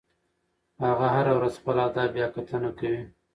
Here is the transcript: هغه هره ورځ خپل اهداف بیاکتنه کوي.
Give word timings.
هغه 0.85 1.07
هره 1.15 1.31
ورځ 1.37 1.53
خپل 1.59 1.75
اهداف 1.85 2.09
بیاکتنه 2.15 2.69
کوي. 2.79 3.01